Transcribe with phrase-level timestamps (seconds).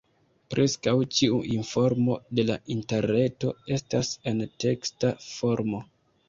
[0.51, 5.85] Preskaŭ ĉiu informo de la Interreto estas en teksta formo.